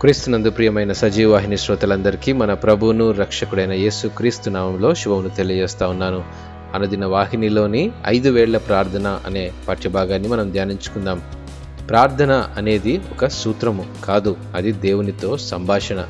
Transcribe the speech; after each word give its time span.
క్రీస్తునందు 0.00 0.50
ప్రియమైన 0.50 0.92
సజీవాహిని 0.92 1.56
శ్రోతలందరికీ 1.58 2.32
మన 2.32 2.54
ప్రభువును 2.54 3.10
రక్షకుడైన 3.10 3.72
యేసు 3.72 4.08
క్రీస్తు 4.08 4.50
నామంలో 4.50 4.94
శుభమును 4.94 5.28
తెలియజేస్తా 5.28 5.88
ఉన్నాను. 5.88 6.24
అనుదిన 6.74 7.04
వాహినిలోని 7.06 7.92
ఐదు 8.06 8.30
వేళ్ళ 8.30 8.58
ప్రార్థన 8.58 9.20
అనే 9.26 9.52
పాఠ్యభాగాన్ని 9.68 10.28
మనం 10.28 10.52
ధ్యానించుకుందాం. 10.52 11.22
ప్రార్థన 11.88 12.48
అనేది 12.56 13.00
ఒక 13.12 13.28
సూత్రము 13.28 13.86
కాదు 14.04 14.36
అది 14.56 14.72
దేవునితో 14.72 15.36
సంభాషణ. 15.36 16.06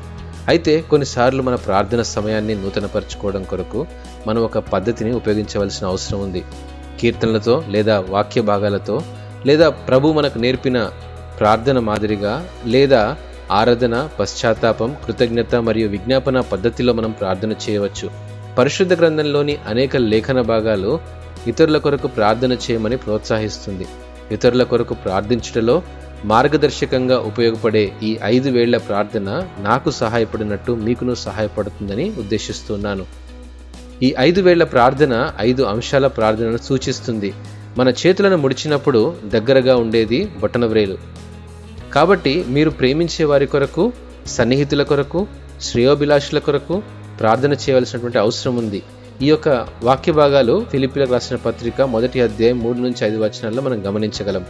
అయితే 0.47 0.81
కొన్నిసార్లు 0.81 1.41
మన 1.41 1.55
ప్రార్థన 1.55 2.01
సమయాన్ని 2.01 2.55
నూతనపరచుకోవడం 2.55 3.43
కొరకు 3.43 3.85
మనం 4.27 4.43
ఒక 4.43 4.57
పద్ధతిని 4.57 5.11
ఉపయోగించవలసిన 5.11 5.87
అవసరం 5.87 6.19
ఉంది. 6.19 6.43
కీర్తనలతో 6.99 7.63
లేదా 7.69 7.99
వాక్య 8.09 8.41
భాగాలతో 8.41 9.01
లేదా 9.45 9.69
ప్రభు 9.69 10.11
మనకు 10.11 10.37
నేర్పిన 10.37 10.89
ప్రార్థన 11.39 11.79
మాదిరిగా 11.79 12.47
లేదా 12.65 13.15
ఆరాధన 13.51 14.09
పశ్చాత్తాపం 14.19 14.95
కృతజ్ఞత 15.05 15.55
మరియు 15.55 15.89
విజ్ఞాపన 15.89 16.39
పద్ధతిలో 16.39 16.93
మనం 16.93 17.11
ప్రార్థన 17.11 17.51
చేయవచ్చు. 17.51 18.09
పరిశుద్ధ 18.57 18.93
గ్రంథంలోని 18.93 19.57
అనేక 19.67 19.97
లేఖన 19.97 20.41
భాగాలు 20.41 20.99
ఇతరుల 21.47 21.77
కొరకు 21.77 22.07
ప్రార్థన 22.07 22.51
చేయమని 22.51 22.97
ప్రోత్సహిస్తుంది. 22.97 23.85
ఇతరుల 24.31 24.63
కొరకు 24.63 24.93
ప్రార్థించుటలో 24.93 25.81
మార్గదర్శకంగా 26.25 27.19
ఉపయోగపడే 27.19 27.93
ఈ 28.03 28.19
ఐదు 28.23 28.49
వేళ్ళ 28.49 28.77
ప్రార్థన 28.77 29.47
నాకు 29.59 29.91
సహాయపడినట్టు 29.91 30.71
మీకును 30.71 31.15
సహాయపడుతుందని 31.15 32.09
ఉద్దేశిస్తున్నాను. 32.09 33.05
ఈ 34.03 34.15
ఐదు 34.19 34.41
వేళ్ళ 34.41 34.63
ప్రార్థన 34.63 35.33
ఐదు 35.39 35.63
అంశాల 35.63 36.07
ప్రార్థనను 36.07 36.57
సూచిస్తుంది. 36.57 37.33
మన 37.77 37.89
చేతులను 37.89 38.37
ముడిచినప్పుడు 38.37 39.15
దగ్గరగా 39.25 39.77
ఉండేది 39.77 40.25
బొటనవ్రేలు. 40.39 41.18
కాబట్టి 41.93 42.45
మీరు 42.47 42.69
ప్రేమించే 42.69 43.25
వారి 43.25 43.45
కొరకు 43.45 43.93
సన్నిహితుల 44.27 44.83
కొరకు 44.83 45.27
శ్రేయోభిలాషుల 45.61 46.39
కొరకు 46.39 46.83
ప్రార్థన 47.19 47.53
చేయవలసినటువంటి 47.53 48.17
అవసరం 48.17 48.55
ఉంది. 48.55 48.83
ఈ 49.21 49.25
యొక్క 49.25 49.67
వాక్య 49.83 50.11
భాగాలు 50.11 50.65
ఫిలిపిలకు 50.71 51.11
రాసిన 51.11 51.35
పత్రిక 51.35 51.81
మొదటి 51.81 52.21
అధ్యాయం 52.21 52.59
మూడు 52.59 52.77
నుంచి 52.77 53.07
ఐదు 53.07 53.17
వచనాల్లో 53.17 53.61
మనం 53.61 53.87
గమనించగలం. 53.87 54.45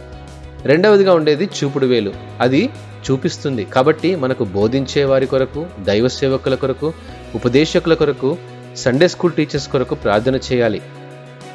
రెండవదిగా 0.64 1.14
ఉండేది 1.14 1.44
చూపుడు 1.44 1.86
వేలు. 1.86 2.12
అది 2.40 2.70
చూపిస్తుంది. 3.10 3.64
కాబట్టి 3.64 4.16
మనకు 4.16 4.44
బోధించే 4.44 5.04
వారి 5.04 5.26
కొరకు 5.26 5.66
దైవ 5.80 6.08
సేవకుల 6.08 6.54
కొరకు 6.54 6.92
ఉపదేశకుల 7.34 7.94
కొరకు 7.94 8.36
సండే 8.76 9.08
స్కూల్ 9.08 9.32
టీచర్స్ 9.32 9.68
కొరకు 9.68 9.94
ప్రార్థన 9.94 10.36
చేయాలి. 10.36 10.80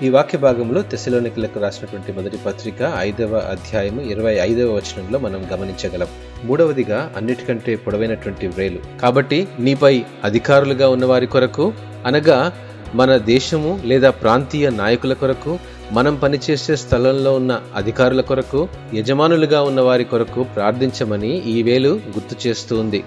ఈ 0.04 0.10
వాక్య 0.10 0.38
భాగంలో 0.38 0.82
తెశలోనికులకు 0.82 1.60
రాసినటువంటి 1.60 2.12
మొదటి 2.12 2.38
పత్రిక 2.38 2.94
ఐదవ 2.98 3.38
అధ్యాయము 3.38 4.02
ఇరవై 4.02 4.34
ఐదవ 4.34 4.74
వచనంలో 4.74 5.20
మనం 5.20 5.48
గమనించగలం. 5.54 6.08
మూడవదిగా 6.44 7.14
అన్నిటికంటే 7.18 7.76
పొడవైనటువంటి 7.76 8.48
వ్రేలు. 8.48 8.80
కాబట్టి 9.02 9.48
నీపై 9.60 10.06
అధికారులుగా 10.24 10.90
ఉన్న 10.90 11.06
వారి 11.06 11.28
కొరకు 11.28 11.74
అనగా 12.06 12.54
మన 12.96 13.18
దేశము 13.18 13.82
లేదా 13.86 14.10
ప్రాంతీయ 14.10 14.70
నాయకుల 14.70 15.14
కొరకు 15.14 15.60
మనం 15.92 16.16
పనిచేసే 16.16 16.76
స్థలంలో 16.76 17.34
ఉన్న 17.34 17.62
అధికారుల 17.76 18.22
కొరకు 18.22 18.68
యజమానులుగా 18.94 19.62
ఉన్న 19.62 19.82
వారి 19.82 20.04
కొరకు 20.04 20.44
ప్రార్థించమని 20.44 21.38
ఈ 21.38 21.64
వేలు 21.64 21.90
గుర్తు 21.90 22.48
చేస్తూ 22.48 22.80
ఉంది. 22.80 23.04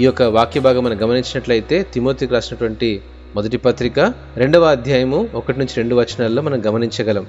ఈ 0.00 0.04
యొక్క 0.04 0.22
వాక్య 0.22 0.60
భాగం 0.60 0.84
మనం 0.84 1.02
గమనించినట్లయితే 1.02 1.82
తిమోతికి 1.82 2.34
రాసినటువంటి 2.34 3.00
మొదటి 3.38 3.56
పత్రిక 3.56 4.00
రెండవ 4.36 4.64
అధ్యాయము 4.64 5.28
ఒకటి 5.34 5.58
నుంచి 5.58 5.74
రెండు 5.76 5.94
వచనాల్లో 5.94 6.42
మనం 6.42 6.66
గమనించగలం. 6.66 7.26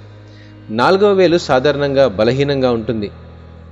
నాలుగవ 0.69 1.13
వేలు 1.13 1.37
సాధారణంగా 1.37 2.07
బలహీనంగా 2.07 2.71
ఉంటుంది. 2.71 3.11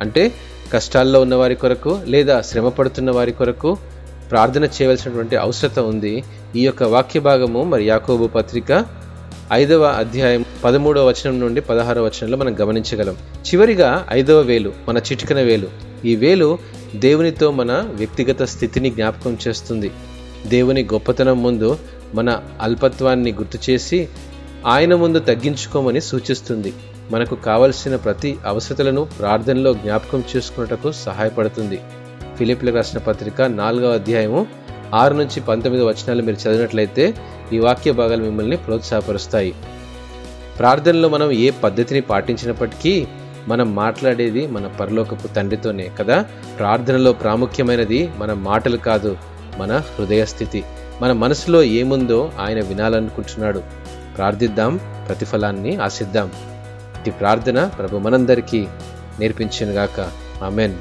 అంటే 0.02 0.34
కష్టాల్లో 0.74 1.22
ఉన్న 1.22 1.36
వారి 1.36 1.56
కొరకు 1.56 2.00
లేదా 2.06 2.42
శ్రమ 2.42 2.70
పడుతున్న 2.70 3.12
వారి 3.12 3.32
కొరకు 3.32 3.78
ప్రార్థన 4.32 4.64
చేయవలసినటువంటి 4.64 5.36
అవసరత 5.36 5.80
ఉంది. 5.80 6.24
ఈ 6.56 6.66
యొక్క 6.66 6.84
వాక్య 6.84 7.20
భాగము 7.20 7.64
మరి 7.64 7.86
యాకోబు 7.86 8.28
పత్రిక 8.28 8.86
ఐదవ 9.54 9.84
అధ్యాయం 9.84 10.45
పదమూడవ 10.64 11.08
వచనం 11.08 11.40
నుండి 11.40 11.61
పదహారవ 11.61 12.04
వచనంలో 12.06 12.38
మనం 12.38 12.60
గమనించగలం. 12.61 13.14
చివరిగా 13.14 14.08
ఐదవ 14.11 14.40
వేలు 14.40 14.73
మన 14.88 14.98
చిటికన 14.98 15.42
వేలు. 15.42 15.67
ఈ 16.06 16.16
వేలు 16.16 16.58
దేవునితో 16.95 17.52
మన 17.52 17.90
వ్యక్తిగత 17.94 18.44
స్థితిని 18.44 18.90
జ్ఞాపకం 18.90 19.38
చేస్తుంది. 19.48 19.92
దేవుని 20.48 20.84
గొప్పతనం 20.84 21.44
ముందు 21.44 21.78
మన 22.14 22.42
అల్పత్వాన్ని 22.62 23.32
గుర్తు 23.32 23.72
చేసి 23.72 24.08
ఆయన 24.68 24.95
ముందు 24.95 25.20
తగ్గించుకోమని 25.20 26.02
సూచిస్తుంది. 26.02 26.73
మనకు 27.12 27.36
కావలసిన 27.36 27.95
ప్రతి 27.95 28.38
అవసరతలను 28.45 29.04
ప్రార్థనలో 29.04 29.73
జ్ఞాపకం 29.73 30.23
చేసుకున్నటకు 30.36 30.92
సహాయపడుతుంది. 30.92 31.80
ఫిలిప్లకు 32.38 32.76
రాసిన 32.76 33.00
పత్రిక 33.00 33.42
నాలుగవ 33.42 33.94
అధ్యాయము 33.94 34.48
ఆరు 34.94 35.14
నుంచి 35.14 35.40
పంతొమ్మిది 35.40 35.86
వచనాలు 35.86 36.22
మీరు 36.22 36.50
చదివినట్లయితే 36.50 37.14
ఈ 37.54 37.60
వాక్య 37.60 37.92
భాగాలు 37.92 38.23
మిమ్మల్ని 38.23 38.58
ప్రోత్సాహపరుస్తాయి. 38.58 39.54
ప్రార్థనలో 40.60 41.10
మనం 41.10 41.32
ఏ 41.32 41.50
పద్ధతిని 41.50 42.02
పాటించినప్పటికీ 42.02 43.08
మనం 43.48 43.76
మాట్లాడేది 43.76 44.48
మన 44.48 44.67
పరలోకపు 44.67 45.28
తండ్రితోనే 45.28 45.92
కదా? 46.00 46.26
ప్రార్థనలో 46.60 47.14
ప్రాముఖ్యమైనది 47.14 48.10
మన 48.17 48.34
మాటలు 48.34 48.78
కాదు. 48.78 49.17
మన 49.58 49.78
హృదయ 49.78 50.26
స్థితి 50.26 50.64
మన 51.02 51.12
మనసులో 51.12 51.64
ఏముందో 51.64 52.32
ఆయన 52.40 52.64
వినాలనుకుంటున్నాడు. 52.64 53.64
ప్రార్థిద్దాం 54.18 54.80
ప్రతిఫలాన్ని 55.08 55.76
ఆశిద్దాం. 55.76 56.32
ఈ 57.08 57.10
ప్రార్థన 57.10 57.66
ప్రభు 57.66 57.98
మనందరికీ 57.98 58.67
నేర్పించినగాక 59.20 60.12
ఆమెన్. 60.44 60.76